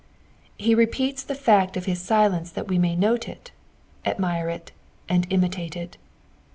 [0.59, 3.51] lie repeals the fact of his silence tli at we may note it,
[4.03, 4.71] admire it,
[5.07, 5.95] and imitate it.